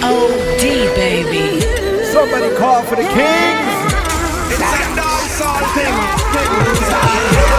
[0.00, 0.62] K.O.D.
[0.94, 1.60] baby.
[2.04, 3.12] Somebody call for the kings.
[4.50, 7.51] It's a dancehall thing.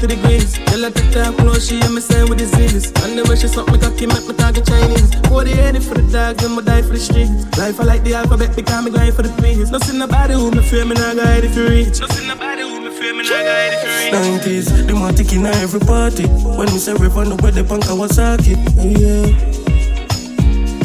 [0.00, 0.58] 90 degrees.
[0.70, 2.86] Girl, I take that close, she hear me say with disease.
[3.02, 5.10] And the way she suck me cocky, make me target Chinese.
[5.26, 7.34] 40 80 for the dogs, and me die for the streets.
[7.58, 9.70] Life I like the alphabet, because me grind for the peace.
[9.70, 11.98] Nothing nobody who me fear, me not guide if you reach.
[11.98, 14.38] Nothing nobody who me fear, me not guide if you reach.
[14.38, 16.26] 90s, the matic in every party.
[16.30, 18.54] When we say rip on the way, the punk Kawasaki.
[18.78, 19.26] Yeah.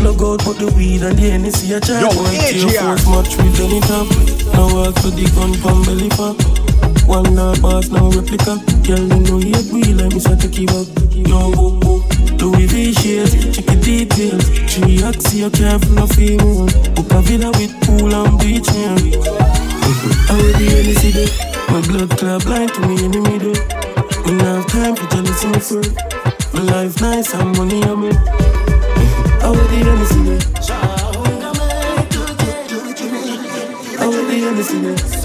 [0.01, 2.71] Plug out but the weed and the Hennessy a chat Yo, One AJR.
[2.75, 4.03] tear force much with any top
[4.51, 6.35] Now walk to the gun from belly pop
[7.07, 8.57] One law pass no replica.
[8.83, 12.01] Girl you know you agree like me say take you back Yo boom boom
[12.39, 14.43] Louis V shades, check the details.
[14.67, 18.97] Three axi you careful of female Book a villa with pool and beach yeah.
[20.27, 21.25] I will be any city.
[21.71, 23.55] My blood clot blind to me in the middle.
[24.25, 25.91] We not have time for jealousy my friend
[26.53, 28.17] My life nice and money I make
[29.43, 30.37] I will be any city.
[30.69, 30.77] I
[31.17, 32.03] will be any
[32.93, 35.22] city I will be any city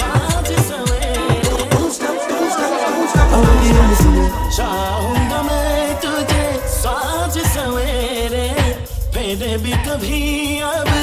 [4.56, 6.44] चाहूँगा मैं तुझे
[6.74, 8.48] साझ सवेरे
[9.16, 10.97] मेरे भी कभी अब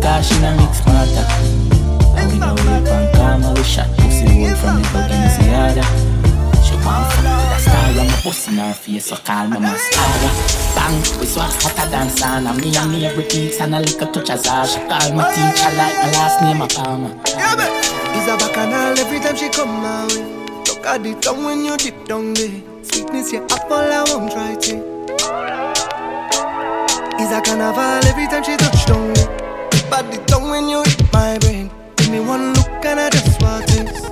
[0.00, 1.26] car, she no mix smarter.
[2.16, 5.88] And we know we pan karma, we shot pussy wood from the the harder.
[6.64, 9.58] She want fuck to the star, I'm a pussy in her face, so call me
[9.60, 10.30] mascara.
[10.74, 12.50] Bang, we swap hotter than sauna.
[12.58, 14.66] Me and me every beats and a little touch as her.
[14.66, 17.12] She call me teacher like my last name a Palmer.
[18.14, 20.24] Is a bacchanal every time she come my way.
[20.66, 22.62] Look at the tongue when you dip down there.
[22.82, 24.74] Sweetness, your apple, I won't try to.
[27.20, 29.23] Is a carnival every time she touch down there.
[29.94, 31.70] The tongue when you hit my brain.
[31.94, 34.03] Give me one look and I just want this.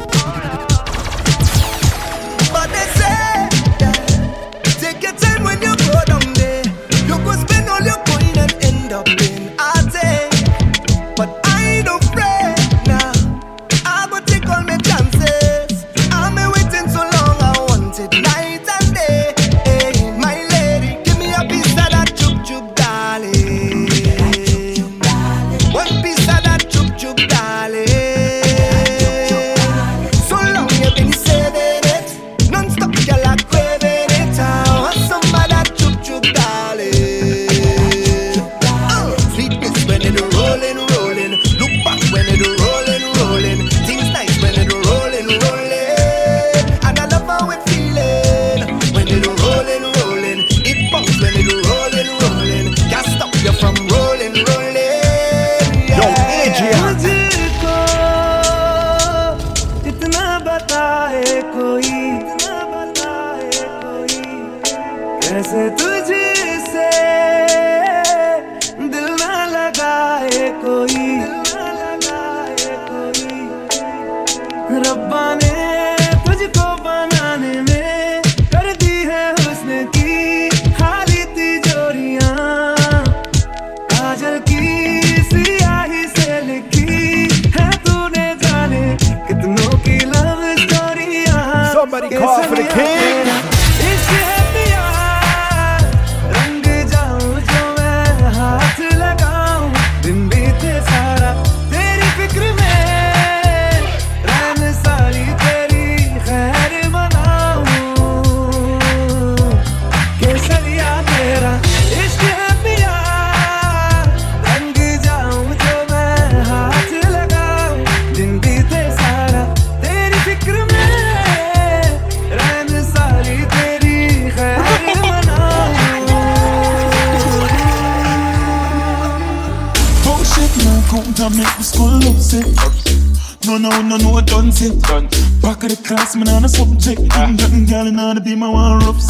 [91.92, 93.31] Somebody call for the king.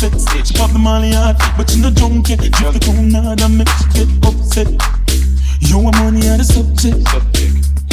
[0.03, 0.47] Rough.
[0.47, 2.41] She pop the molly hard, but you no drunk yet.
[2.41, 4.69] Drift the now, that make she get upset.
[5.61, 6.99] You want money on the subject.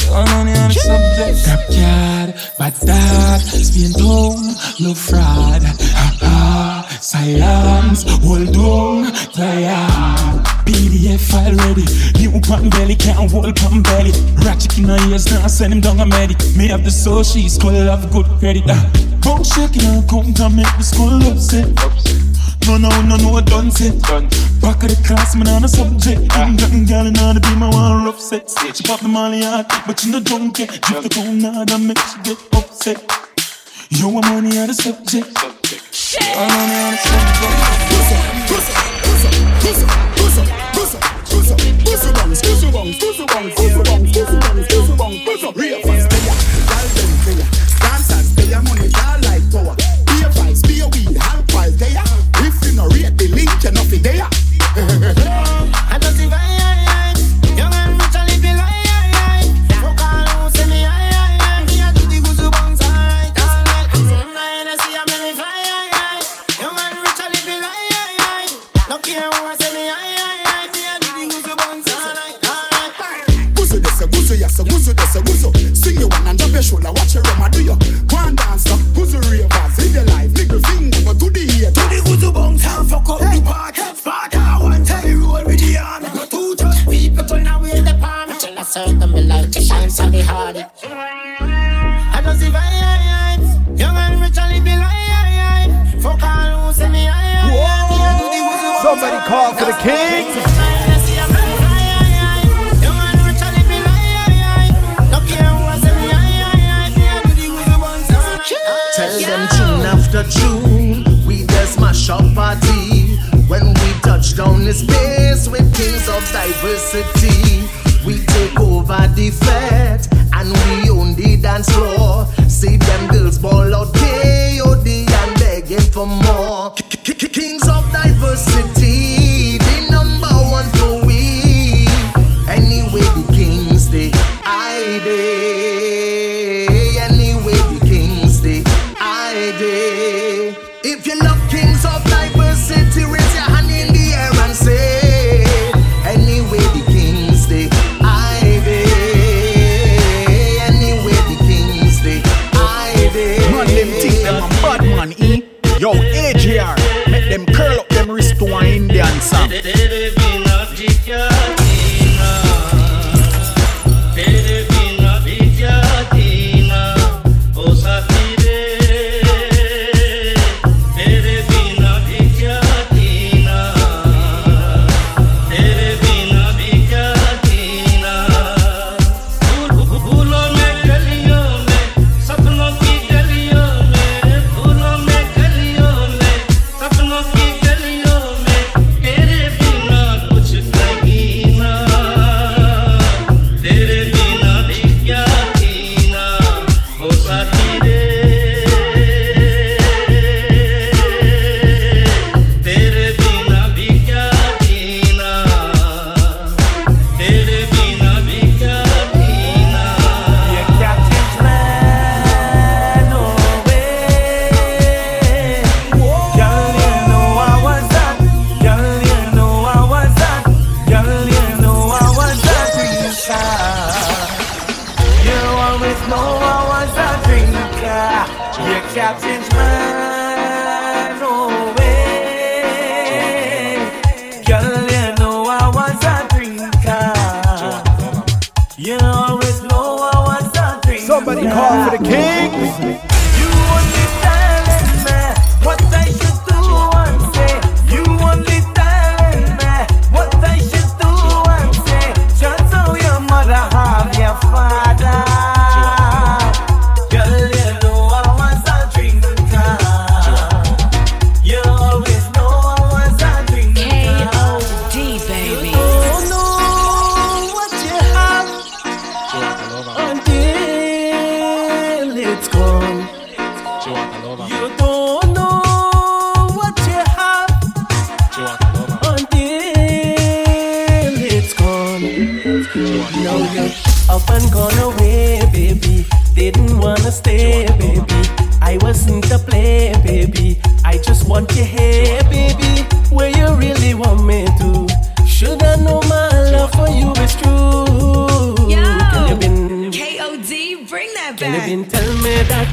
[0.02, 1.48] You want money on the subject.
[1.48, 4.42] Rap yard, bad dad, spin town,
[4.80, 5.64] love fraud.
[5.64, 10.46] Ha ha, silence, hold on, tired.
[10.66, 11.86] PDF file ready.
[12.20, 14.12] New pan belly, can't hold pan belly.
[14.46, 16.38] Ratchet in her ears, now send him down a medic.
[16.56, 18.64] Me have the soul, she's cool, have good credit.
[18.68, 19.10] Uh.
[19.22, 21.68] Bone shaking and come to make the school upset.
[22.70, 24.00] No, no, no, no, I done set.
[24.62, 26.22] Back of the class, man, on a subject.
[26.30, 26.44] Ah.
[26.44, 28.48] I'm getting gal in order to be my one rough set.
[28.48, 30.80] She pop the molly hard, but you no drunk yet.
[30.80, 33.02] Drift the cone now, that make she get upset.
[33.90, 35.34] You want money on the subject.
[35.34, 37.50] You want money on the subject.
[39.66, 40.09] Guzu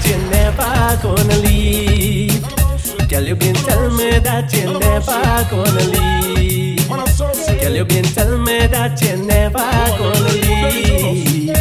[0.08, 2.42] you're never gonna leave.
[3.08, 6.88] Girl, you been tell me that you're never gonna leave.
[6.88, 9.58] Girl, you been tell me that you're never
[9.98, 11.54] gonna leave.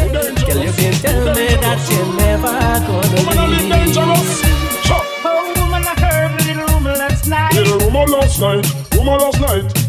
[0.46, 2.54] Girl, you been tell me that you're never
[2.86, 3.96] gonna leave.
[5.28, 7.54] Oh, woman, I heard a little rumor last night.
[7.54, 9.85] Little rumor last night, rumor last night.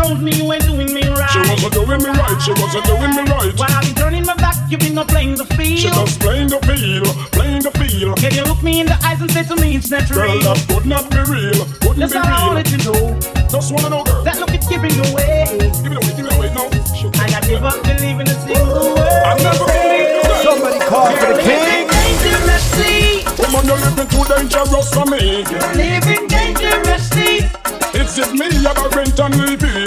[0.00, 1.30] Somebody told me you ain't doing me right.
[1.30, 3.52] She wasn't doing me right, she wasn't doing me right.
[3.58, 5.78] While I've been turning my back, you've been not playing the field.
[5.78, 8.16] She just playing the field, playing the field.
[8.18, 10.40] Can you look me in the eyes and say to me it's not Girl, real?
[10.40, 12.46] that could not be real, couldn't That's be all I real.
[12.48, 13.02] wanted to know.
[13.50, 14.24] Just wanna know, girl.
[14.24, 15.44] That look it's giving away.
[15.84, 16.64] Give it away, give it away, no.
[16.70, 19.24] And I give up believing a single word.
[19.26, 20.08] I never believed
[20.40, 21.88] Somebody call for the king.
[21.92, 25.44] Dangerously, Woman, you're living too dangerous for me.
[25.76, 27.50] living dangerously,
[27.92, 29.64] It's it me, I got rent and leave it.
[29.64, 29.79] living dangerously.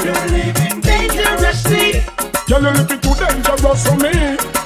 [2.45, 4.62] Girl, you're living too dangerous for me.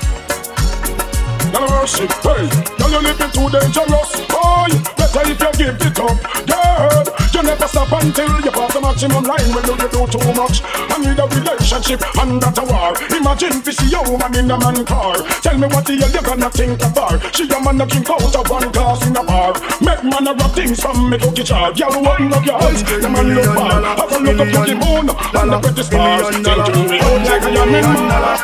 [1.58, 2.46] Girl, worship, hey.
[2.78, 4.14] Girl, you're living too dangerous.
[4.30, 6.14] Boy, better if you give it up.
[6.46, 7.02] Girl,
[7.34, 9.50] you never stop until you pass the maximum line.
[9.58, 12.94] When you do too much, I need a relationship and that a war.
[13.10, 15.18] Imagine if see a woman in a man car.
[15.42, 17.18] Tell me what the hell you gonna think of her.
[17.34, 19.58] She a man that drink out of one glass in a bar.
[19.82, 21.74] Make man a rock things from me cookie jar.
[21.74, 23.82] Girl, open up your eyes, the man look bad.
[23.98, 26.38] Have a look up to the moon and the pretty stars.
[26.38, 28.38] Thinking me out like a million dollar.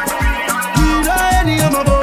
[0.82, 2.03] Oh, any I'm about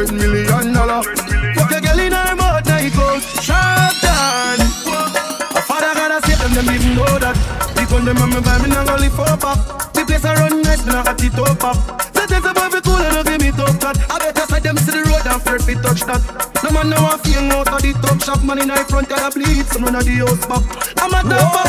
[0.00, 5.60] Hundred million dollar Fuck a girl in her mouth, now it goes Sharp down A
[5.60, 7.36] father gotta save them, them even know that
[7.74, 10.62] Because them on me vibe, me not gonna live for pop The place I run
[10.62, 13.50] nice, me not got it up up the boy be cool and don't give me
[13.50, 16.22] tough cut I better side them to the road and fair fit touch that.
[16.62, 18.42] No man know I feel no to the top shop.
[18.44, 20.64] Man in the front of the bleed, some run of the house back.
[21.00, 21.68] I'm a top up.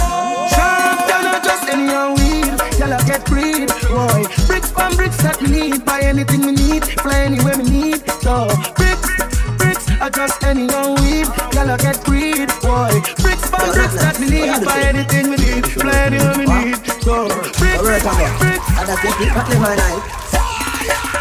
[0.51, 2.53] Sharp, you're not just any weed.
[2.77, 4.25] Y'all get greed, boy.
[4.47, 5.85] Bricks from bricks that me need.
[5.85, 8.01] Buy anything we need, fly anywhere we need.
[8.21, 9.09] So bricks,
[9.57, 10.67] bricks, I just any
[11.01, 11.27] weed.
[11.55, 12.91] Y'all I get greed, boy.
[13.23, 14.65] Bricks from bricks that me need.
[14.65, 16.77] Buy anything we need, fly anywhere we need.
[17.01, 18.65] So bricks, bricks.
[18.77, 20.20] I just get it back in my night.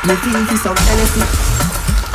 [0.07, 1.21] Me feel for some Hennessy.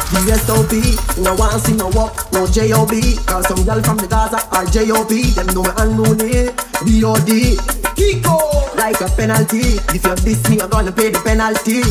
[0.10, 0.74] The SOP,
[1.22, 3.18] no one see no walk, no J.O.B.
[3.26, 5.32] Cause some girl from the Gaza are J.O.B.
[5.32, 6.50] Them know me and know me,
[6.86, 7.58] B.O.D.
[7.94, 9.78] Kiko, like a penalty.
[9.94, 11.84] If you diss me, I'm gonna pay the penalty.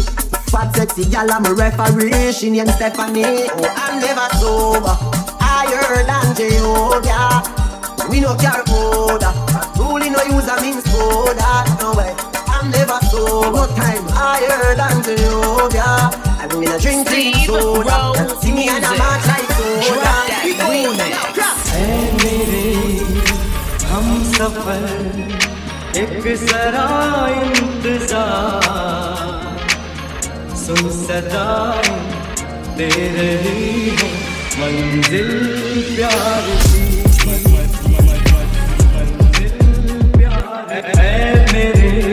[0.50, 2.32] Fat sexy gal, I'm a referee.
[2.32, 3.46] She named Stephanie.
[3.54, 4.96] Oh, I'm never sober.
[5.38, 7.06] Higher than J.O.B.
[8.10, 9.32] We no care order.
[9.78, 11.64] Ruling no use a means soda.
[11.78, 13.51] No way I'm never sober.
[13.57, 15.75] No time higher than J.O.B.
[15.79, 17.97] I'm in a drink clean soda.
[18.41, 20.15] See me and I'm out like soda.
[21.79, 21.85] ऐ
[22.21, 22.65] मेरे
[23.89, 24.83] हम सफर
[26.01, 26.87] एक जरा
[27.43, 28.65] इंतजार
[30.63, 31.99] सुन सदाएं
[32.77, 34.09] दे रही है
[34.59, 35.31] मंजिल
[35.95, 36.83] प्यार की
[40.71, 42.12] ऐ मेरे हम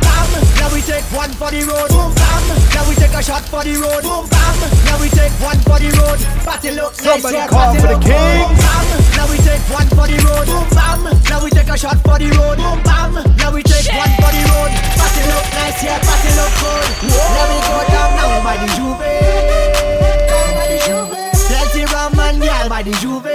[0.81, 1.89] we take one for the road.
[1.93, 2.41] Boom bam,
[2.73, 4.01] now we take a shot for the road.
[4.01, 4.57] Boom bam,
[4.89, 6.17] now we take one for the road.
[6.41, 8.41] Party look nice, Somebody yeah, call for the king.
[8.41, 10.47] Boom bam, now we take one for the road.
[10.49, 12.57] Boom bam, now we take a shot for the road.
[12.57, 14.71] Boom bam, now we take one for the road.
[14.97, 16.85] Party look nice, yeah, party look good.
[17.13, 19.05] Let me go down now by the Juve.
[21.45, 23.29] Plenty rum and gal by the Juve.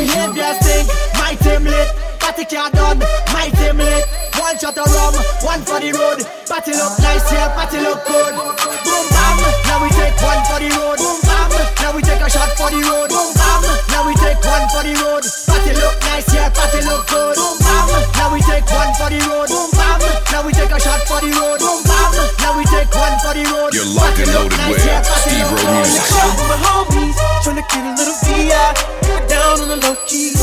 [0.00, 0.88] Behavior stink,
[1.20, 1.88] my team lit.
[2.24, 3.04] Party car done,
[3.36, 4.13] my team lit.
[4.44, 6.20] One shot of rum, one for the road.
[6.44, 8.28] Party look nice, yeah, party look good.
[8.36, 11.00] Boom bam, now we take one for the road.
[11.00, 11.48] Boom bam,
[11.80, 13.08] now we take a shot for the road.
[13.08, 15.24] Boom bam, now we take one for the road.
[15.48, 17.40] Party look nice, yeah, party look good.
[17.40, 17.88] Boom bam,
[18.20, 19.48] now we take one for the road.
[19.48, 19.96] Boom bam,
[20.28, 21.64] now we take a shot for the road.
[21.64, 22.12] Boom bam,
[22.44, 23.72] now we take one for the road.
[23.72, 24.84] You're locked and loaded with
[25.24, 26.04] Stevero Music.
[26.52, 28.76] my homies trying to get a little VI.
[29.24, 30.36] Down on the low key.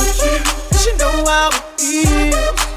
[0.82, 2.71] She know how it feels.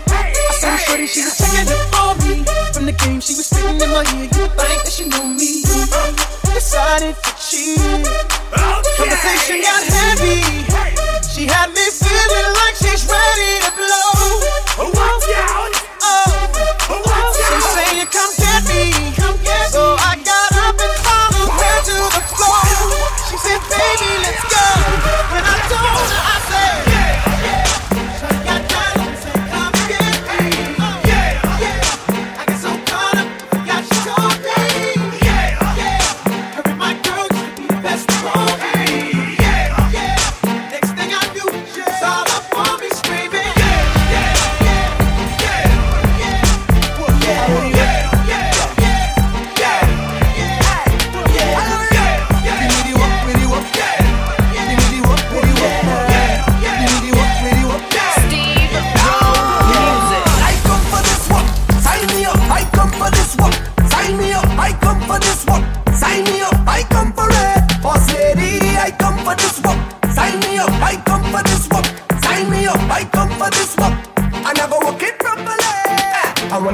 [0.65, 2.43] Her shorty, she was checking up on me.
[2.73, 4.25] From the game, she was spitting in my ear.
[4.33, 5.61] You think that she knew me.
[6.57, 7.79] Decided to cheat.
[8.97, 10.65] Conversation got heavy.
[11.29, 14.17] She had me feeling like she's ready to blow.
[14.81, 15.75] Oh, watch out!
[16.01, 16.34] Oh,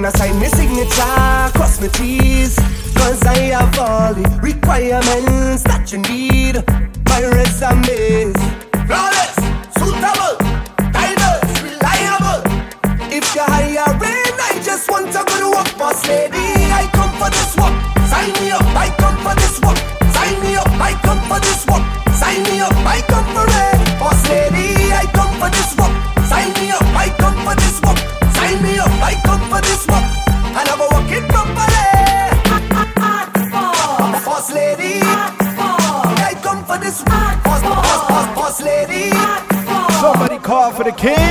[0.01, 2.57] I wanna sign my signature, cross my T's.
[2.95, 6.65] Cause I have all the requirements that you need.
[7.05, 8.33] My resume
[8.89, 9.37] flawless,
[9.77, 10.41] suitable,
[10.97, 12.41] diverse, reliable.
[13.13, 15.69] If you're hiring, I just want a good work,
[40.91, 41.30] the king.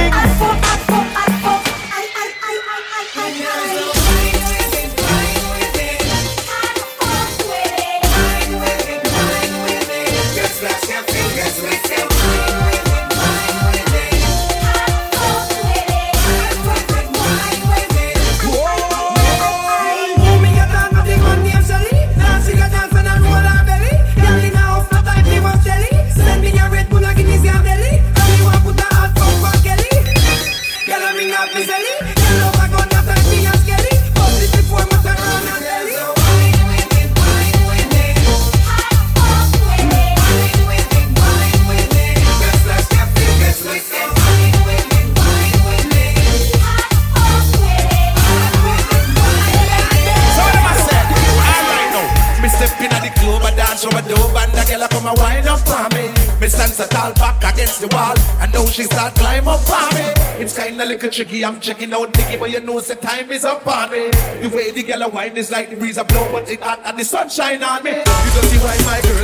[61.20, 64.10] I'm checking out Nicky, but you know, the time is up on me.
[64.42, 66.98] The way the girl wine is like the breeze a blow, but it hot and
[66.98, 67.92] the sunshine on me.
[67.92, 69.19] You don't see why my girl.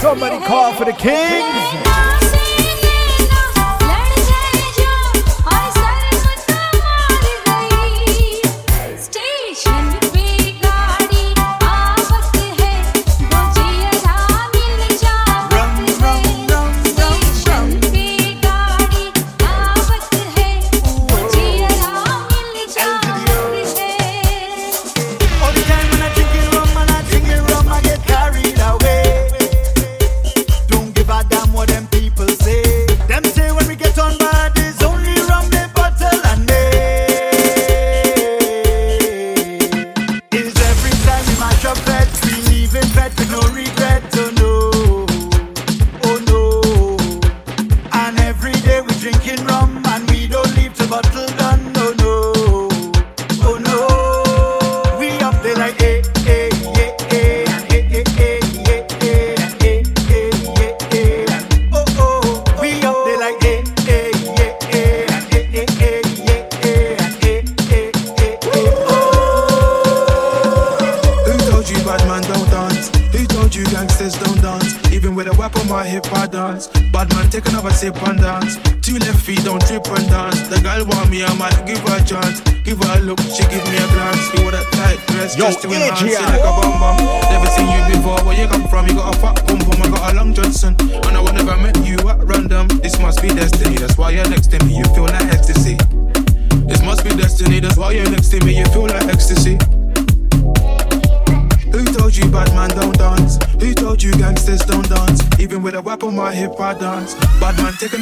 [0.00, 2.15] Somebody call for the king.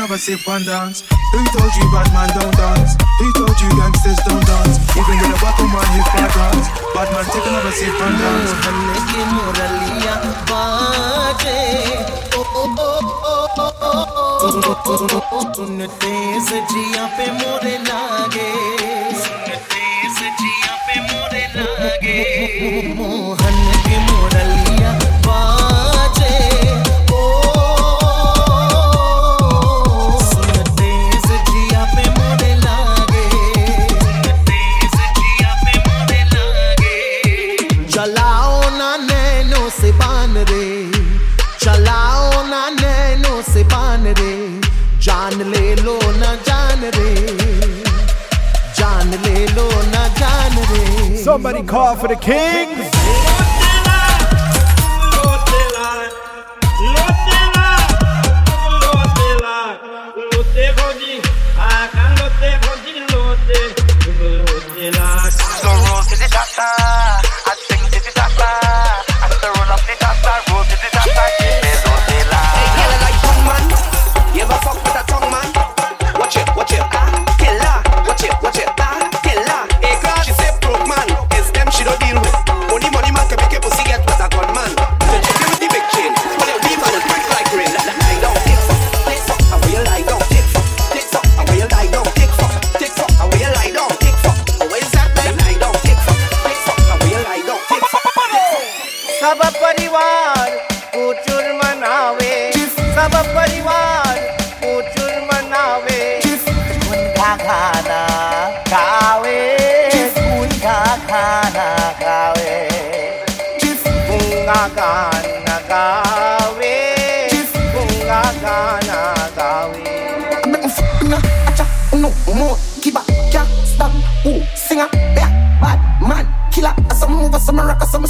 [0.04, 1.00] never sip one dance.
[1.32, 2.92] Who told you bad man don't dance?
[3.20, 4.76] Who told you gangsters don't dance?
[5.00, 6.68] Even with a bottle man, you can't dance.
[6.92, 8.52] Bad man take another sip and dance.
[15.54, 18.50] सुन तेज जिया पे मोरे लागे
[19.22, 22.18] सुन तेज जिया पे मोरे लागे
[22.98, 24.63] मोहन के मोरली
[51.44, 53.23] Somebody call for the kings.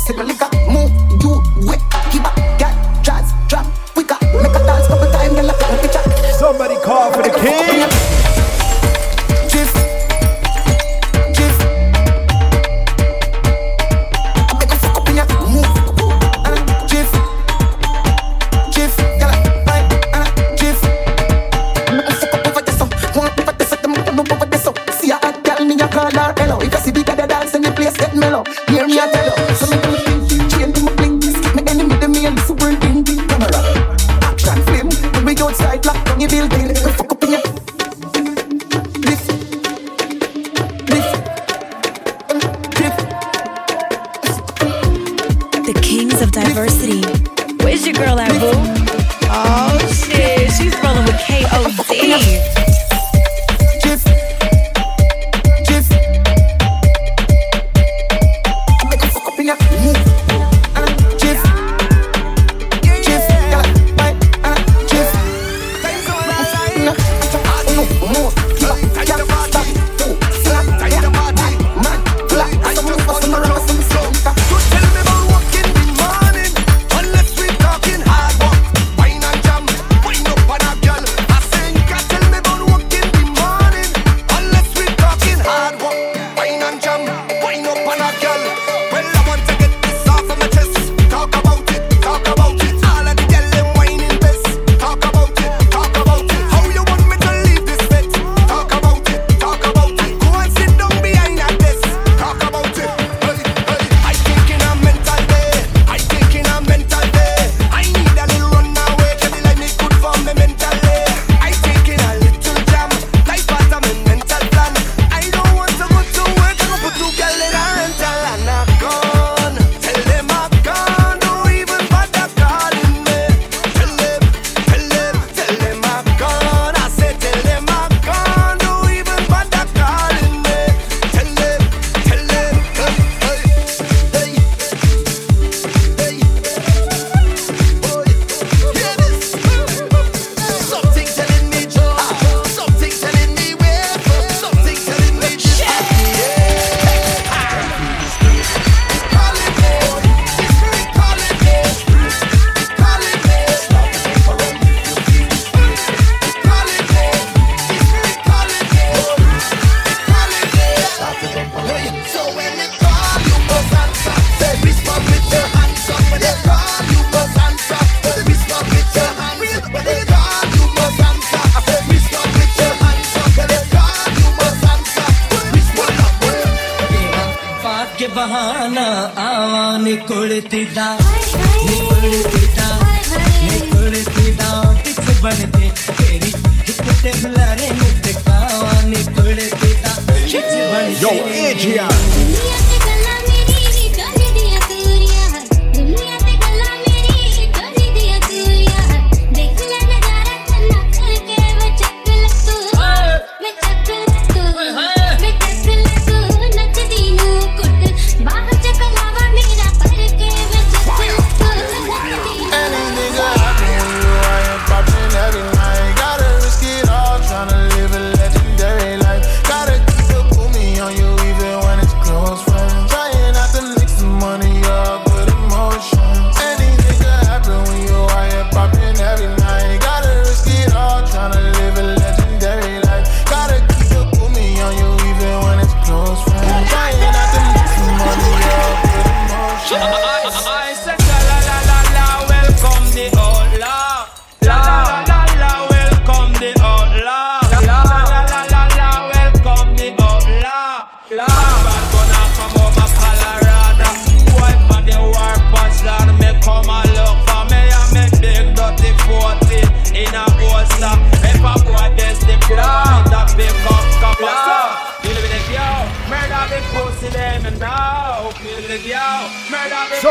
[0.05, 1.41] sip a liquor, move, do
[2.11, 5.35] keep up, get jazz, drop, make a dance couple time,
[6.39, 7.74] Somebody call for the king.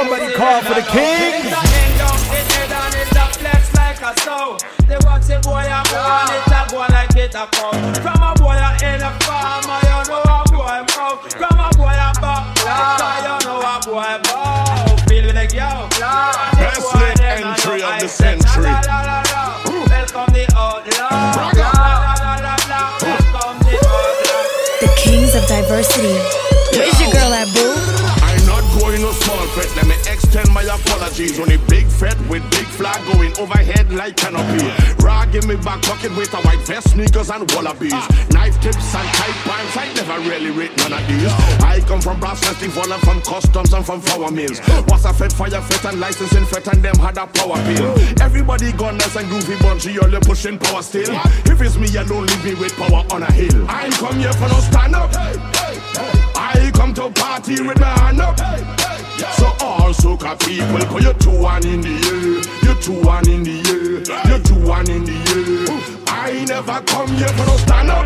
[0.04, 1.48] Somebody call for the king.
[4.84, 5.00] They
[5.32, 7.80] a boy a it a go like it a come.
[8.04, 9.16] From a boy a in a
[10.12, 10.84] know a boy.
[11.32, 12.52] From a boy a back,
[13.46, 14.20] know a boy
[15.40, 15.88] a girl,
[16.60, 18.76] best lit entry of the century.
[19.88, 21.48] Welcome the outlaw.
[24.82, 26.20] The kings of diversity.
[26.76, 27.72] Where's your girl at, boo?
[28.26, 29.46] I'm not going small
[30.86, 31.40] apologies.
[31.40, 34.66] Only big fat with big flag going overhead like canopy.
[35.04, 37.94] Raw, give me back pocket with a white vest, sneakers, and wallabies.
[38.30, 41.32] Knife tips and tight rhymes, I never really read none of these.
[41.64, 44.60] I come from Brassland, Steve from customs and from flour mills.
[44.88, 47.94] Was a fed fire fit and licensing fit and them had a power pill.
[48.22, 51.10] Everybody gone nice and goofy bungee, all you pushing power still.
[51.46, 53.66] If it's me alone, leave me with power on a hill.
[53.70, 55.14] I ain't come here for no stand up.
[55.16, 56.33] Hey, hey, hey
[56.74, 58.38] come to party with my hand up.
[59.38, 63.44] So all soca people, cause you two one in the air, you two one in
[63.44, 66.04] the air, you two one in the air.
[66.08, 68.06] I never come here for no stand up.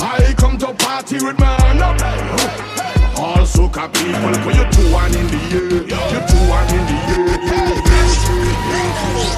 [0.00, 2.00] I come to party with my hand up.
[3.18, 6.98] All soca people, cause you two one in the air, you two one in the
[7.12, 7.24] air.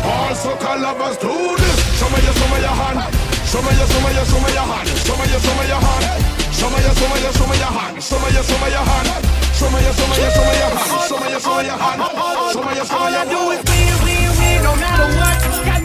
[0.07, 1.99] All soca lovers do this.
[1.99, 3.16] Show me your, show me your hand.
[3.57, 4.85] Show me your, show me your, show me your hand.
[5.01, 6.05] Show me your, show me your hand.
[6.53, 8.03] Show me your, show me your, show me your hand.
[8.05, 9.09] Show me your, show me your hand.
[9.57, 11.09] Show me your, show me your, show me your hand.
[11.09, 11.97] Show me your, show me your hand.
[12.53, 13.31] Show me your, show me All your I hand.
[13.33, 15.76] do is win, win, win, no matter what.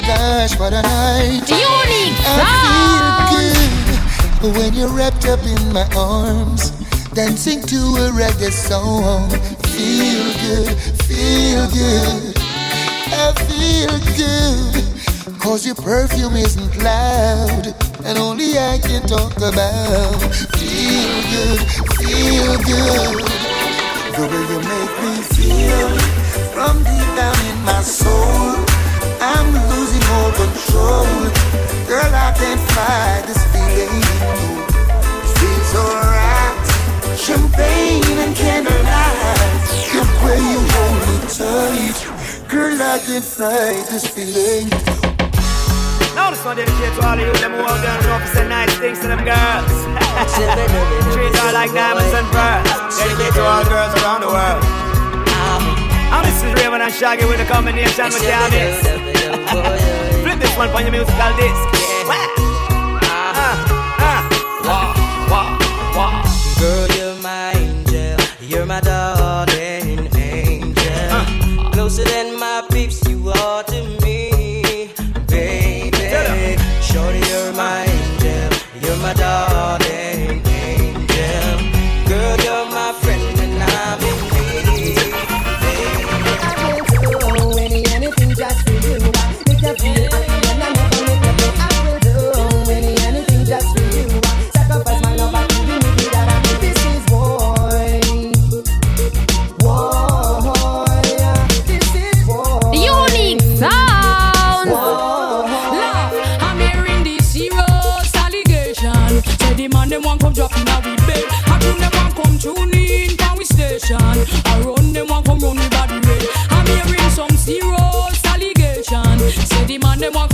[0.00, 1.48] Gosh, what a night.
[1.48, 6.70] Unique I feel good when you're wrapped up in my arms,
[7.12, 9.30] dancing to a reggae song.
[9.68, 12.36] Feel good, feel good.
[13.12, 15.40] I feel good.
[15.40, 17.74] Cause your perfume isn't loud,
[18.04, 20.20] and only I can talk about.
[20.56, 21.60] Feel good,
[21.98, 23.24] feel good.
[24.16, 25.88] The way you make me feel
[26.52, 28.69] from deep down in my soul.
[29.20, 31.04] I'm losing all control.
[31.84, 34.00] Girl, I can't fight this feeling.
[35.36, 36.66] Feels alright.
[37.20, 39.60] Champagne and candlelight.
[39.92, 42.48] The way you hold me tight.
[42.48, 44.70] Girl, I can't fight this feeling.
[46.16, 48.26] Now this one dedicated to all of you them who out there and know to
[48.26, 49.68] say nice things to them girls.
[51.12, 52.96] Treat her like diamonds and pearls.
[52.96, 54.64] Dedicated to all girls around the world.
[56.10, 58.22] I'm this is Rayvon and Shaggy with a combination with
[59.50, 61.58] Flip this one for your musical disc.
[62.06, 63.56] Uh-huh.
[63.98, 64.22] Uh-huh.
[66.60, 68.16] Girl, you're my angel.
[68.40, 71.08] You're my darling angel.
[71.10, 71.70] Uh.
[71.72, 72.29] Closer than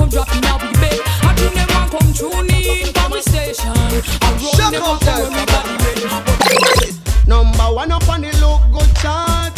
[0.07, 1.01] man them want come drop we bed.
[1.23, 3.73] I them want come tune in we station.
[3.73, 4.29] I
[4.59, 6.95] run them want come run body red.
[7.27, 9.53] Number one up on the look good chart.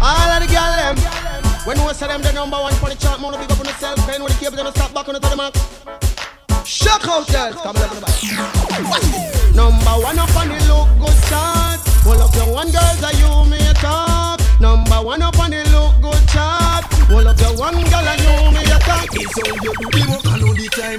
[0.00, 0.96] All of the girl them.
[1.64, 4.06] When we say them the number one for the chart, wanna big up on yourself.
[4.06, 5.54] Then when the cable them stop back on the mark.
[6.66, 7.56] Shock out, girls.
[7.56, 7.90] Come on.
[9.54, 11.80] Number one up on the look good chart.
[12.04, 13.41] All of your one girls are you
[19.14, 20.21] It's all you do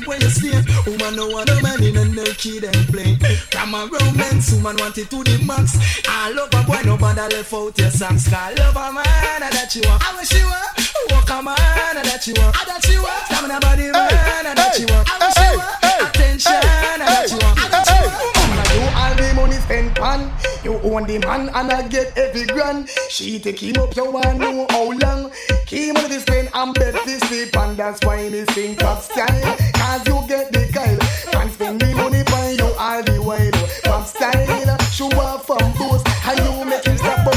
[0.05, 0.63] the work and all the time when you stay.
[0.91, 3.15] Woman no want a man in a no kid and play.
[3.51, 5.77] From a romance, woman want it to the max.
[6.07, 8.31] I love a boy, no bother left out your songs.
[8.31, 10.03] I love a man, and that you want.
[10.03, 11.15] I wish you were.
[11.15, 12.55] Walk a man, and that you want.
[12.55, 13.25] I that you want.
[13.25, 15.07] Stamina body man, and that you want.
[15.09, 16.07] I wish you were.
[16.07, 17.59] Attention, and that you want.
[17.59, 18.33] I that you want.
[18.43, 20.31] Woman, you all the money spent pan.
[20.63, 22.89] You own the man and I get every grand.
[23.09, 25.31] She take him up, you want know how long.
[25.65, 29.57] Keep on this spend and bet this sleep and that's why me sing top style.
[29.93, 30.97] Cause you get the kyle.
[31.31, 33.51] Can't spend me money for you all the while.
[33.83, 36.01] Pop style, show off from those.
[36.25, 36.92] And you make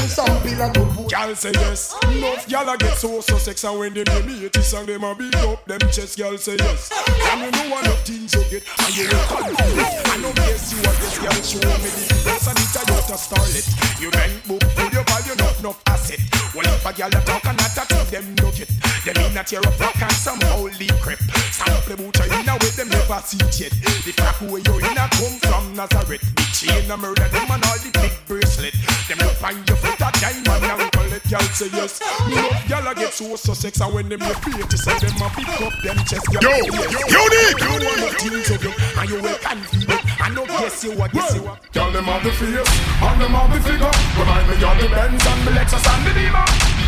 [0.08, 1.10] some pillar to put.
[1.12, 1.94] Y'all say yes.
[2.04, 5.04] Enough y'all a get so so sex and when they hear me this song them
[5.04, 6.18] a big up them chest.
[6.18, 6.90] Y'all say yes.
[7.30, 10.06] And you know what of things you get and you will confident.
[10.06, 13.00] I know yes you are this girl show me the evidence and it's a you
[13.06, 13.66] to starlet.
[14.00, 16.20] You rent book with your value not enough asset.
[16.54, 18.70] Well if a girl a talk and not a thing them no get.
[19.06, 21.18] Them in a tear up rock and some holy crap.
[21.50, 23.72] Sample boot you in a way them never see it yet.
[24.04, 26.24] The fact where you in a come from Nazareth.
[26.34, 28.74] Big chain a murder them and all the big bracelet.
[29.08, 32.00] Them look on your foot a diamond and call it y'all say yes.
[32.28, 35.16] Love y'all a get so so sex and when them you feel to say them
[35.22, 36.26] a pick up them chest.
[36.32, 37.60] Yo, unique.
[37.60, 40.02] You want the things of you and you will confident.
[40.20, 41.62] I know guess you what guess you what.
[41.72, 42.72] Tell them of the face,
[43.02, 43.92] and them of the figure.
[44.18, 46.46] Remind me of the Benz and the Lexus and the Beamer.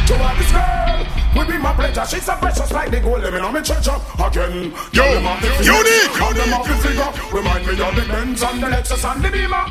[0.09, 1.05] To have this girl,
[1.37, 2.05] will be my pleasure.
[2.09, 3.93] She's so precious like the gold living on me treasure.
[4.17, 6.17] Again, Yo, tell them of the face, unique.
[6.17, 7.11] and them of the figure.
[7.29, 9.65] Remind me of the Benz and the Lexus and the Beamer.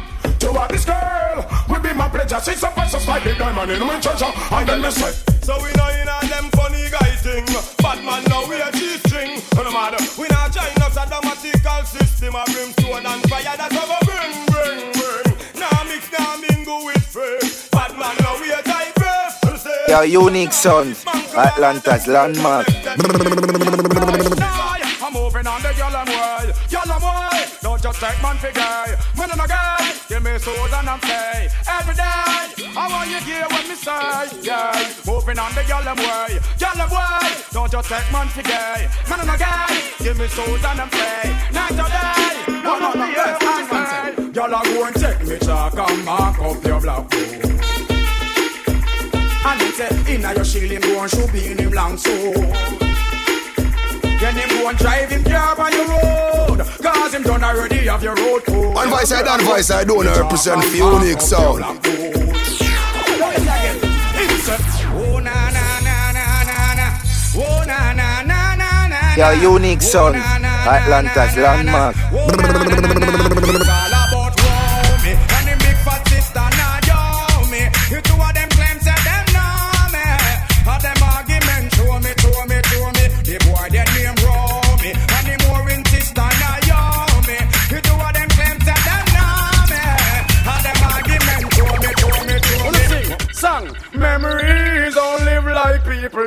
[0.47, 2.39] To have this girl, will be my pleasure.
[2.39, 4.31] She's so precious like the diamond in my treasure.
[4.51, 5.11] And then me say.
[5.43, 7.45] So we know in a them funny guy thing
[7.79, 12.35] Bad man now we a G-string No matter We not join us a dramatical system
[12.35, 15.23] A brimstone and fire that have a bring, bring, bring
[15.55, 17.39] Nah mix, nah mingle with free
[17.71, 20.97] Bad man now we a diverse Say Your unique sound,
[21.33, 22.67] Atlanta's landmark.
[24.99, 26.66] I'm moving on the yellow way, yellow way.
[26.66, 26.66] Don't
[27.99, 28.51] just take man for
[29.17, 29.93] man and a guy.
[30.07, 32.71] Give me soul and I'm play every day.
[32.77, 34.93] I want you hear what me say, yeah.
[35.05, 37.29] Moving on the yellow way, yellow way.
[37.51, 38.43] Don't just take man for
[39.09, 39.67] man and a guy.
[39.99, 42.61] Give me soul and I'm play night or day.
[42.63, 44.31] No, no, no, yes, I say.
[44.33, 47.33] Y'all are go and take me chalk and mark up your black book.
[49.47, 52.86] And he say, inna your shield him go be in him long so.
[54.19, 58.01] Then him go and drive him car on your road Cause him done already have
[58.03, 61.63] your road code One voice I don't voice I don't represent the unique sound.
[64.99, 66.87] Oh na na na na na na
[67.35, 71.95] Oh na na na na na Your unique sound, Atlanta's landmark.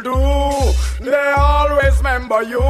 [0.03, 1.11] People do.
[1.11, 2.61] They always remember you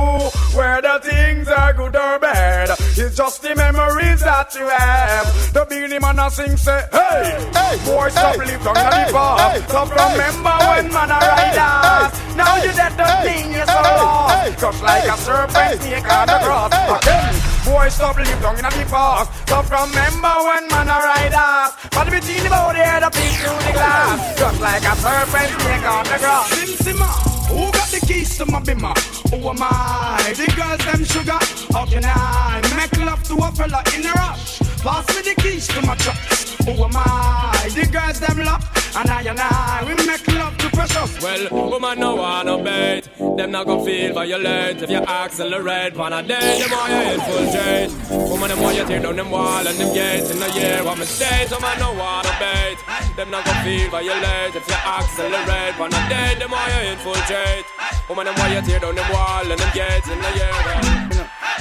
[0.54, 2.70] Whether things are good or bad.
[2.96, 5.52] It's just the memories that you have.
[5.52, 9.68] The Beenie Man a sing say Hey, hey, boy stop live down in the past
[9.68, 12.36] Stop remember when man a ride us.
[12.36, 14.58] Now you dead don't think you're so lost.
[14.58, 16.72] Crush like a serpent snake on the cross.
[17.02, 21.70] Again, boy stop live down in the past Stop remember when man a ride us
[21.94, 26.04] But between the body the peek through the glass Just like a serpent snake on
[26.10, 27.10] the grass Sim Simma,
[27.50, 28.94] who got the keys to my bimmer?
[29.30, 30.32] Who am I?
[30.36, 31.38] The girls them sugar.
[31.72, 34.58] How can I make love to a fella in a rush?
[34.82, 36.49] Pass me the keys to my truck.
[36.66, 37.68] Who am I?
[37.74, 38.64] The girls them love,
[38.96, 41.22] and I and I we make love to precious.
[41.22, 43.08] Well, woman no want no bait.
[43.36, 45.96] Them not gon' feel violent if you accelerate.
[45.96, 47.90] One a day, them want you infiltrate.
[48.30, 50.84] Woman them want you tear down them wall and them gates in the year.
[50.84, 51.50] What mistake?
[51.50, 52.78] Woman no want no bait.
[53.16, 55.78] Them not gon' feel violent if you accelerate.
[55.78, 57.64] One a day, them want you infiltrate.
[58.08, 61.09] Woman them want you tear down them wall and them gates in the year.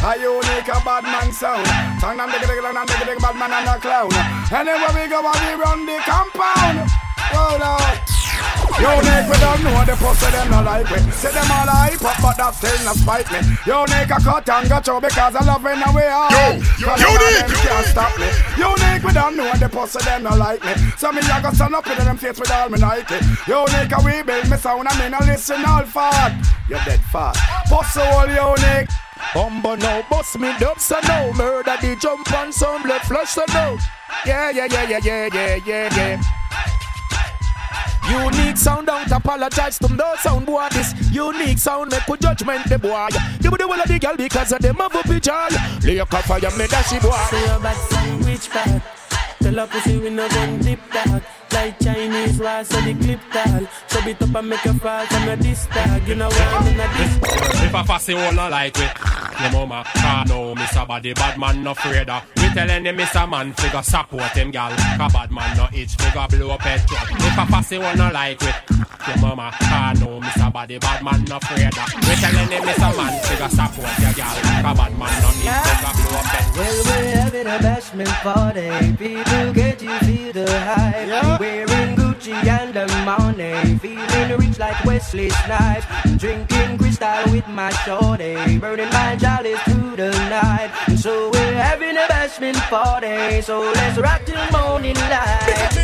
[0.02, 1.68] A unique a bad man sound.
[2.00, 4.08] Tongue and digga digga and digga digga bad man and a clown.
[4.48, 6.88] Anywhere we go, we run the compound.
[7.36, 8.00] Roll out.
[8.80, 11.04] Unique, we don't know the pussy them no like me.
[11.12, 13.44] Say them all hype up, but that still not spite me.
[13.68, 16.32] Unique, I cut and got you because I love it we are.
[16.80, 18.32] Yo, unique, them can't stop me.
[18.56, 20.80] Unique, we don't know the pussy them no like me.
[20.96, 23.20] So me I go stand up in them face with all me Nike.
[23.52, 26.40] Unique, we build me sound and me no listen all fat.
[26.72, 27.36] You dead fat.
[27.68, 28.88] Pussy all unique.
[29.34, 31.32] Bumbo now, bust me dub so now.
[31.34, 33.78] Murder the jump on some blood flush so now.
[34.26, 36.22] Yeah, yeah, yeah, yeah, yeah, yeah, yeah, yeah.
[38.10, 40.68] Unique sound, don't apologize to those sound boy.
[40.72, 43.08] This unique sound make good judgment the boy.
[43.42, 45.32] You would the well of the girl because of them have a picture.
[45.84, 47.12] Lay a fire, me dashy boy.
[47.30, 48.82] Say your back sandwich back.
[49.42, 53.68] Tell her pussy we no gon' dip that Like Chinese wall, so the clip tall
[53.88, 56.80] So beat up and make a fall from your disc tag You know what in
[56.80, 57.20] a disc
[57.66, 58.92] If I a fussy one no like it
[59.42, 60.88] Your mama can't know Mr.
[60.88, 63.30] Body bad man no afraid of We tell any Mr.
[63.30, 67.10] Man figure support him gal Cause bad man no itch figure blow up head truck
[67.12, 68.56] If a fussy one no like it
[69.08, 70.54] Your mama can't know Mr.
[70.54, 72.96] Body bad man no afraid of We tell any Mr.
[72.96, 76.84] Man figure support your gal Cause bad man no itch figure blow up head Well
[76.86, 81.08] we're having a bashment party People get you feel the hype.
[81.08, 81.40] Yeah.
[81.40, 85.86] Wearing Gucci and the money Feeling rich like Wesley Snipes.
[86.18, 88.58] Drinking Cristal with my shorty.
[88.60, 90.72] Burning my jollies through the night.
[90.98, 93.42] So we're having a bashment party.
[93.42, 95.79] So let's rock till morning light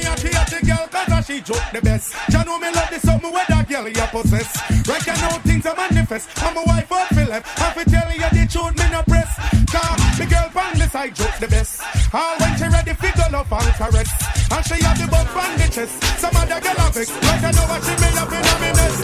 [1.26, 2.14] she joke the best.
[2.30, 4.50] Ya know me love the something where that girl you possess.
[4.86, 6.30] Right know things are manifest.
[6.44, 9.32] I'm a wife for left I fi tell you the truth me no press.
[9.74, 11.82] Cause the girl bang the side joke the best.
[12.14, 14.10] All when she ready fi go love and caress.
[14.54, 15.96] And she have the bump on the chest.
[16.22, 18.96] Some other girl have vex Right know what she me up in a me mess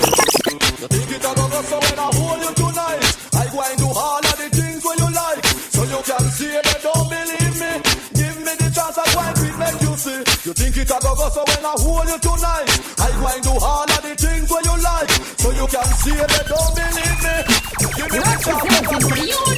[0.91, 3.03] think it go so when I hold you tonight
[3.33, 5.45] I go and do all of the things where you like.
[5.45, 7.10] So you can see they don't
[10.81, 13.83] it a go go so when I hold you tonight I go and do all
[13.85, 17.35] of the things where you like So you can see they don't believe me.
[17.97, 19.50] Give me the chance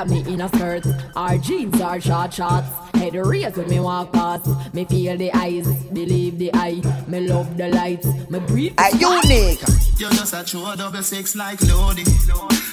[0.00, 4.10] Whether me in a skirt or jeans or short shorts, head raised when me walk
[4.14, 4.48] past.
[4.72, 6.80] Me feel the eyes, believe the eye.
[7.06, 8.72] Me love the lights, me breathe.
[8.78, 9.60] A unique.
[9.98, 12.04] You're just a true double six like Lodi.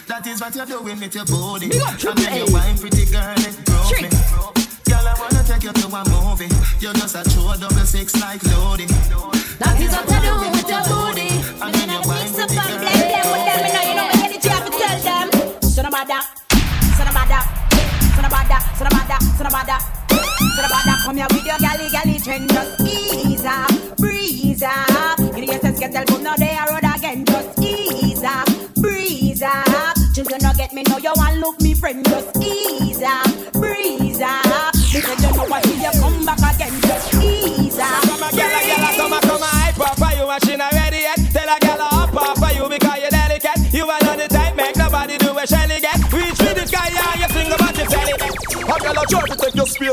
[0.07, 1.67] That is what you're doing with your body.
[1.67, 2.45] Big up And Triple then A.
[2.45, 4.09] you wine pretty girl, it broke me.
[4.88, 6.47] Girl, I wanna take you to a movie.
[6.80, 8.86] You're just a true double six like Lodi.
[8.88, 11.43] That is what I do with your booty.
[11.59, 12.71] And then you wine pretty girl.
[12.80, 14.47] Blend them with them, and now you know me energy.
[14.47, 15.61] I have to tell them.
[15.67, 16.23] So no matter,
[18.28, 19.80] no matter, so no matter, so no matter.
[20.55, 25.19] So no matter, come here with your galley, galley trend, just ease up, breeze up.
[25.19, 29.41] In the essence, get tell come now they are road again, just ease up, breeze
[29.41, 29.95] up.
[30.13, 34.73] Children don't get me, know you want look me friend, just ease up, breeze up.
[34.91, 37.16] Because you know what, you come back again, just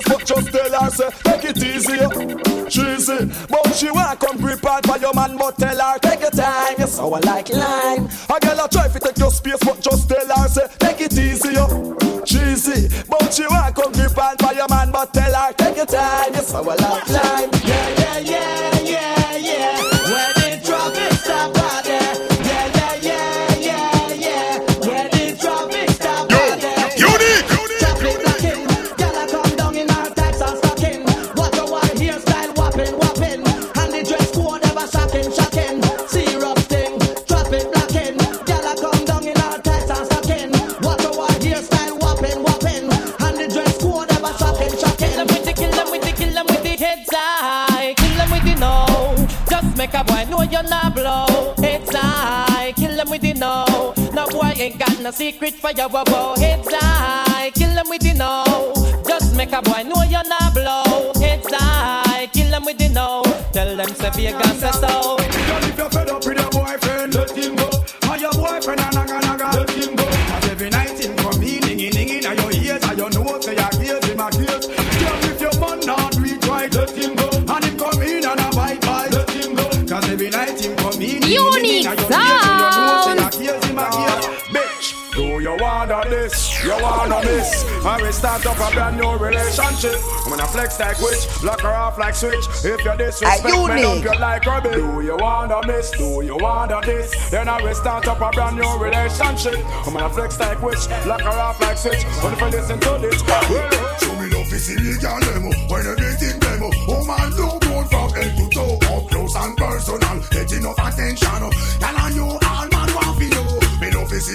[0.07, 1.99] but just tell her say take it easy.
[2.69, 6.75] Cheesy, but she want come prepared for your man, but tell her take your time.
[6.79, 8.09] You sour like lime.
[8.31, 11.13] A girl a try to take your space, but just tell her say take it
[11.19, 11.55] easy.
[12.25, 16.35] Cheesy, but she want come prepared for your man, but tell her take your time.
[16.35, 17.51] You sour like lime.
[55.05, 56.35] No secret for your bow.
[56.39, 57.51] Heads high.
[57.51, 58.73] Kill them with the know.
[59.07, 61.13] Just make a boy know you're not blow.
[61.21, 62.27] Heads high.
[62.33, 63.23] Kill them with the know.
[63.53, 64.81] Tell them say Vegas say so.
[64.89, 67.69] Girl, if you're fed up with your boyfriend, let him go.
[68.09, 70.05] And your boyfriend a naga naga, let him go.
[70.09, 73.57] And every night him come in, dinging dinging, and your ears, and your nose, say
[73.61, 74.67] your gaze, him a gaze.
[74.73, 77.29] Girl, if your man not it right, let him go.
[77.29, 79.69] And him come in and a bite bite, let him go.
[79.85, 81.74] Cause every night him come in, dinging Unique
[86.25, 86.65] wanna this?
[86.65, 87.65] You wanna miss?
[87.85, 89.97] And we start up a brand new relationship.
[90.25, 92.45] I'm gonna flex like witch, lock her off like switch.
[92.65, 94.05] If you're disrespect me, dump unique.
[94.05, 94.75] you like rubbish.
[94.75, 95.91] Do you wanna miss?
[95.91, 97.31] Do you wanna this?
[97.31, 99.59] Then I will start up a brand new relationship.
[99.87, 102.03] I'm gonna flex like witch, lock her off like switch.
[102.23, 103.43] When if you listen to this, well,
[104.01, 108.11] Show me love, you see me girl demo When everything demo Woman do good from
[108.11, 111.51] head to toe Up close and personal Get enough attention oh.
[111.79, 113.45] Girl and you all man want for you
[113.81, 114.35] Me love, you see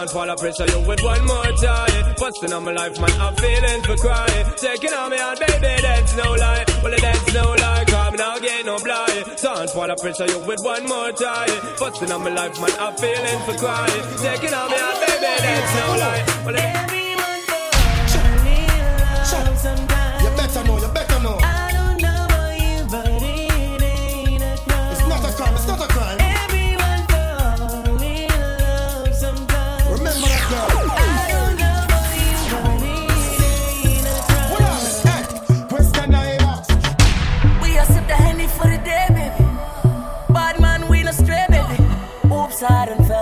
[0.00, 2.14] Don't fall a pressure you with one more time.
[2.16, 4.46] Busting on my life, man, I'm feeling for crying.
[4.56, 6.64] Taking on me on, baby, that's no lie.
[6.82, 9.26] Well, that's no lie, come now, get no blind.
[9.42, 11.50] Don't fall a pressure you with one more time.
[11.78, 14.02] Busting on my life, man, I'm feeling for crying.
[14.16, 16.24] Taking on me on, baby, that's no lie.
[16.46, 16.99] Well, Everyone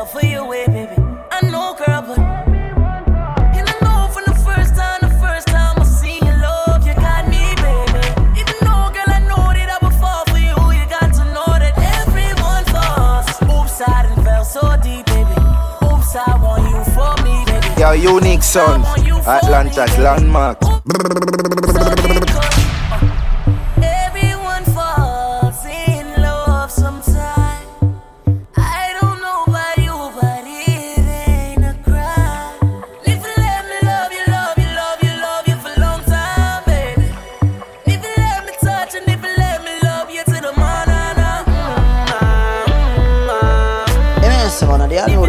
[0.08, 1.02] for way, eh, baby.
[1.30, 2.18] I know, girl, but.
[2.18, 6.94] And I know from the first time, the first time I seen your love, you
[6.94, 8.00] got me, baby.
[8.40, 11.50] Even though, girl, I know that I would fall for you, you got to know
[11.62, 13.28] that everyone falls.
[13.42, 15.36] Oops, I done fell so deep, baby.
[15.84, 17.80] Oops, I want you for me, baby.
[17.80, 18.84] Your unique sound,
[19.26, 20.58] Atlanta's landmark.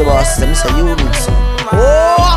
[0.10, 1.36] Them you need some.
[1.72, 2.29] Oh,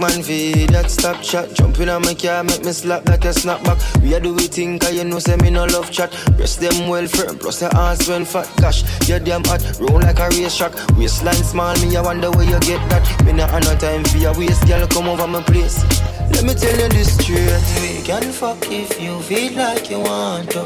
[0.00, 1.52] man for that stop chat.
[1.54, 3.78] Jump in on my car, make me slap that a snapback.
[4.02, 6.10] We are do we think, cause you know, say me no love chat.
[6.36, 8.48] Breast them well firm, plus the ass when fat.
[8.60, 10.72] Gosh, you damn hot, roll like a race track.
[10.96, 13.04] Waistline small, me, I wonder where you get that.
[13.24, 15.84] Me not have no time for your waist, girl, come over my place.
[16.32, 17.60] Let me tell you this straight.
[17.82, 20.64] We can fuck if you feel like you want to.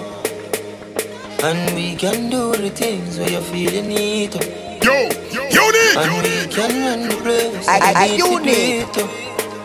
[1.42, 4.63] And we can do the things where you feel you need to.
[4.84, 5.96] Yo, unique.
[5.96, 7.68] And we can run the place.
[7.68, 8.92] I- I- I- Need to unique.
[8.92, 9.10] do it.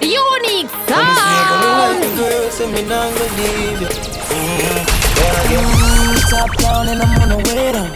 [0.02, 1.90] Unique Promise me I'm gonna sound.
[1.90, 3.90] like the girl, say me not gonna leave you.
[4.32, 6.30] Yeah, yeah.
[6.32, 7.90] Top down and I'm on the way down.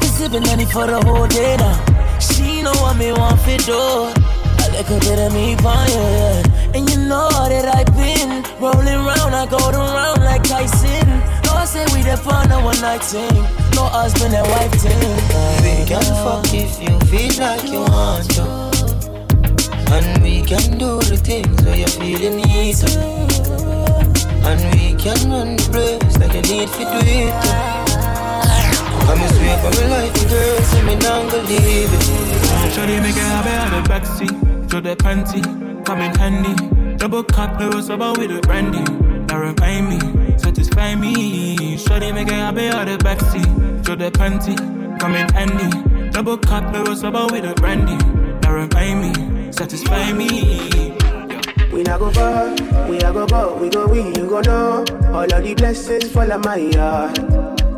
[0.00, 1.76] Been sipping honey for the whole day now.
[2.20, 3.80] She know what me want fit do.
[4.78, 6.44] A bit of me on.
[6.74, 11.08] And you know that I've been rolling round, I go around like Tyson.
[11.44, 13.65] No, I say we the on a one night thing.
[13.76, 14.98] No husband and wife thing.
[15.62, 18.44] We can fuck if you feel like you want to.
[19.92, 22.90] And we can do the things where you feel you need to.
[24.48, 27.34] And we can run the place like you need to do it.
[27.44, 27.86] too.
[29.08, 32.02] I'm a swear for my life, girl, so me not gonna leave it.
[32.72, 35.42] Shawty make it happy on the backseat, throw the panty,
[35.84, 36.96] come in handy.
[36.96, 38.82] Double cup, the rose about with the brandy.
[39.28, 40.25] Now remind me,
[40.76, 41.76] satisfy me.
[41.76, 44.56] Shawty make it happy on the backseat, throw the panty,
[45.00, 46.10] come in handy.
[46.10, 47.96] Double cup, the rose about with the brandy.
[48.42, 50.94] Now remind me, satisfy me.
[51.72, 52.50] We not go far,
[52.88, 54.84] we a go go, we go we, you go know.
[55.14, 57.14] All of the blessings fall on my yard.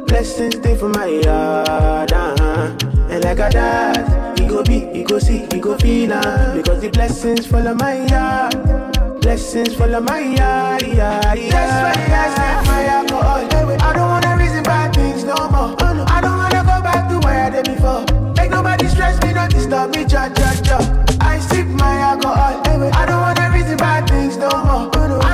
[0.06, 2.76] Blessings stay for my yard, uh-huh.
[3.10, 6.80] And like a dad, we go be, we go see, we go feel uh, Because
[6.80, 9.20] the blessings fall on my yard.
[9.20, 11.50] Blessings fall on my yard, yeah, yeah.
[11.50, 12.77] That's why I say my alcohol.
[13.20, 15.74] I don't wanna reason bad things no more.
[16.08, 18.04] I don't wanna go back to where I did before.
[18.34, 20.78] Make nobody stress me, not disturb me, cha cha cha.
[21.20, 22.62] I sip my alcohol.
[22.92, 25.27] I don't wanna reason bad things no more.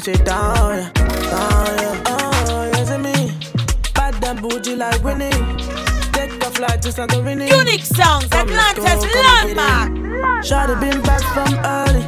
[0.00, 0.90] So you wanna bust it down, yeah.
[0.92, 2.02] Down, yeah.
[2.06, 3.32] Oh, yes, me.
[3.94, 5.30] Bad and bougie like Winnie.
[6.12, 7.50] Take the flight to Santorini.
[7.50, 9.90] Unique sounds, Atlanta's landmark.
[10.44, 12.04] Shawty been back from early.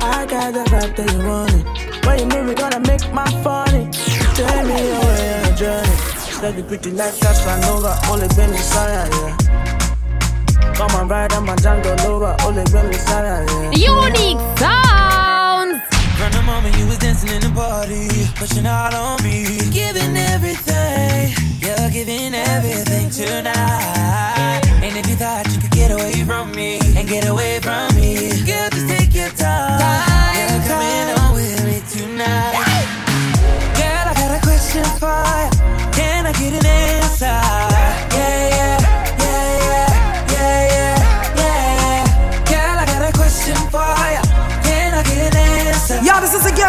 [0.00, 2.06] I got the vibe that you wanted.
[2.06, 3.90] When you move, we gonna make my funny.
[4.34, 5.96] Take me away on a journey.
[6.18, 7.98] Steady pretty like Casanova.
[8.10, 9.36] Only been inside, yeah.
[10.74, 12.36] Come on, ride on my Django Lover.
[12.44, 13.70] Only been inside, yeah.
[13.72, 15.13] Unique sounds.
[16.24, 21.36] From the moment you was dancing in the party, pushing out on me, giving everything,
[21.60, 24.62] you're giving everything tonight.
[24.80, 28.42] And if you thought you could get away from me and get away from me,
[28.46, 28.70] girl,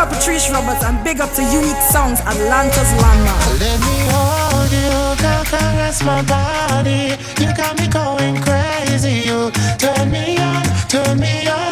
[0.05, 3.59] girl, Patrice Roberts, and big up to Unique Songs, Atlanta's landmark.
[3.59, 7.15] Let me hold you, caress my body.
[7.39, 9.27] You got me going crazy.
[9.27, 11.65] You turn me on, turn me on.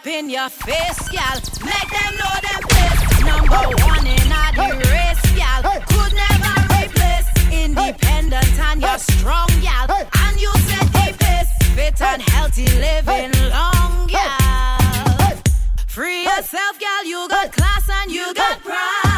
[0.00, 3.24] Up in your face, gal, make them know them place.
[3.24, 5.62] Number one in the race, gal.
[5.62, 7.26] Could never replace.
[7.52, 9.90] Independent and you're strong, gal.
[9.90, 11.74] And you set the pace.
[11.74, 15.42] Fit and healthy living long, gal.
[15.86, 17.04] Free yourself, gal.
[17.04, 19.09] You got class and you got pride.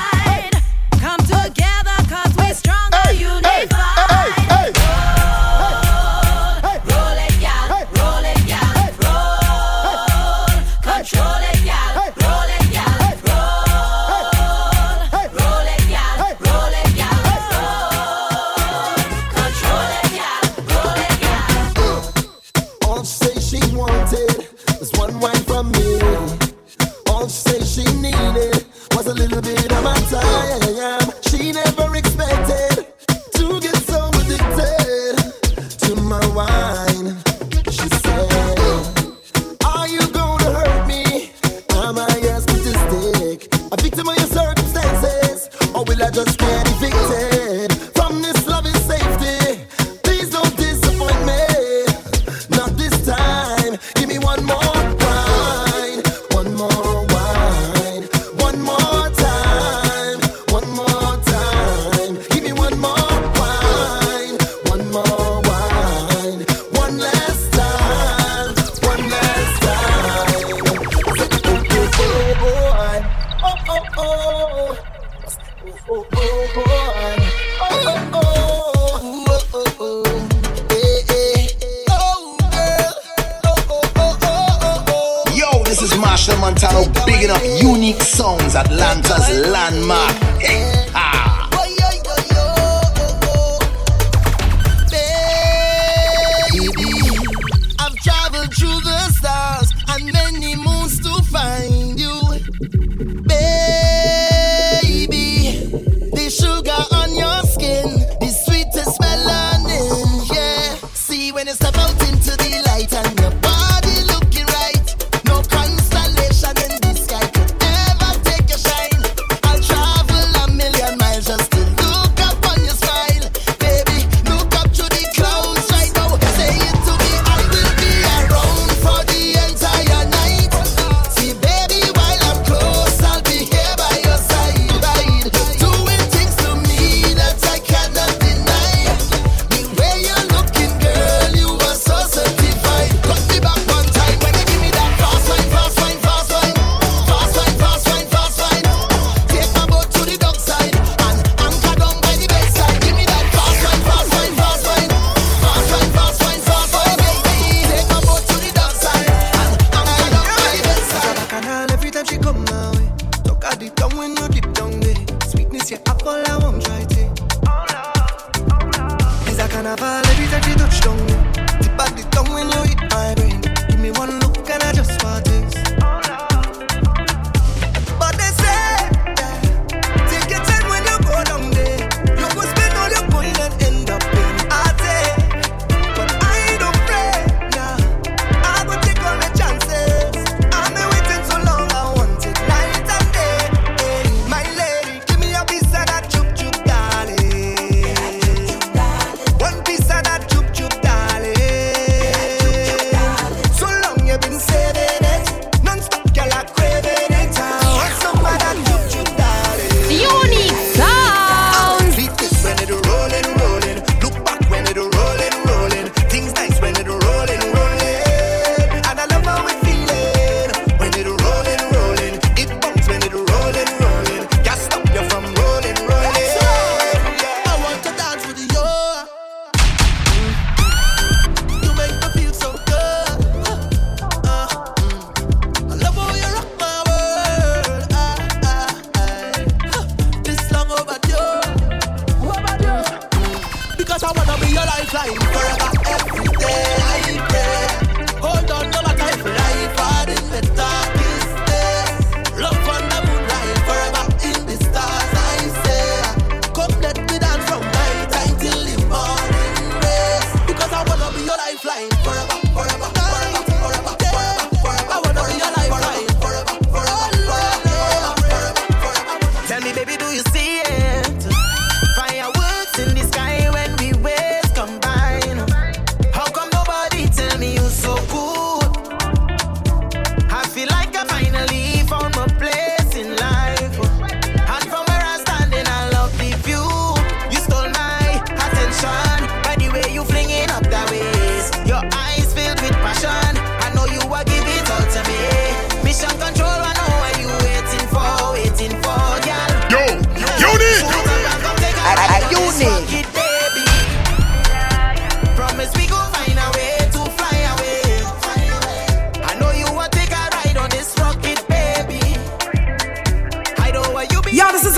[85.65, 90.32] this is Machel Montano bigging up unique songs, Atlanta's landmark.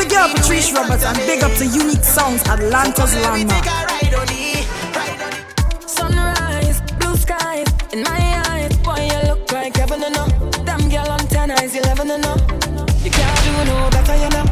[0.05, 3.65] the girl Patrice Roberts and big up to Unique Soundz Atlanta's landmark.
[5.87, 10.31] Sunrise, blue skies, in my eyes, boy, you look like heaven and up.
[10.65, 12.41] Damn girl on ten eyes, eleven and up.
[13.05, 14.47] You can't do no better, you know.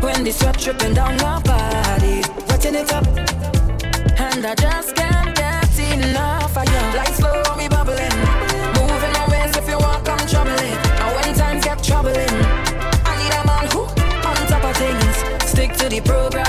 [0.00, 3.06] When the sweat dripping down my body, wetting it up,
[4.18, 6.98] and I just can't get enough of you.
[6.98, 7.43] Like slow.
[16.00, 16.43] program.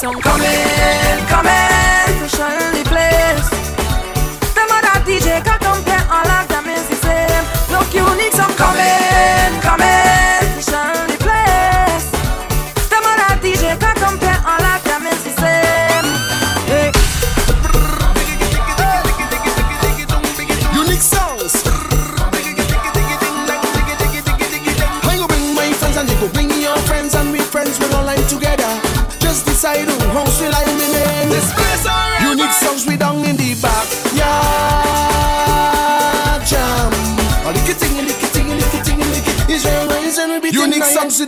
[0.00, 0.79] keeps on coming.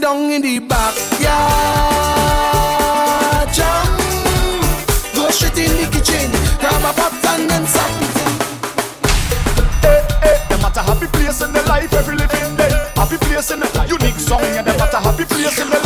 [0.02, 0.98] down in the backyard.
[3.54, 3.86] Jam,
[5.14, 6.28] go straight in the kitchen,
[6.58, 8.26] grab a pot and then something.
[9.80, 10.26] Hey, eh, eh.
[10.26, 12.72] hey, them at a happy place in the life, every living day.
[12.96, 15.81] Happy place in the unique song, and them at a happy place in the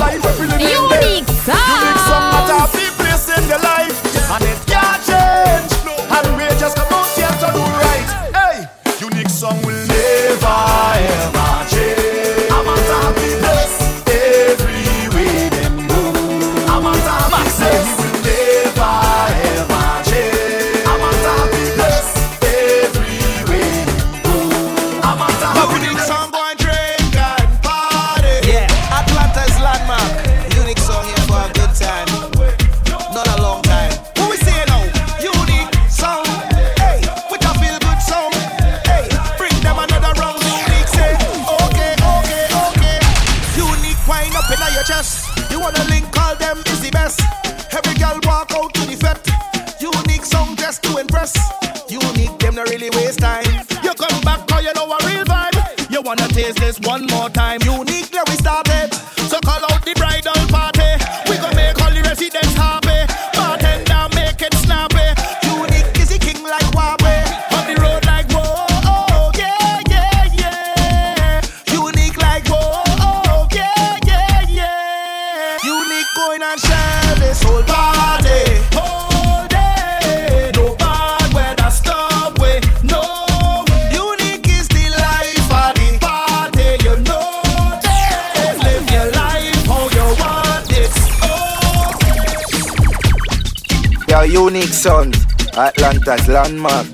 [96.36, 96.86] landmark.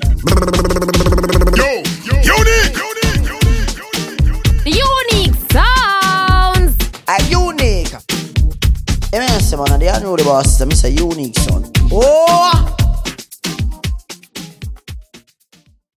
[1.57, 1.81] Yo,
[2.23, 2.79] unique,
[4.63, 6.73] unique sounds.
[7.05, 7.97] A unique.
[9.11, 11.72] E me sembra una di anni boss, mi unique sound.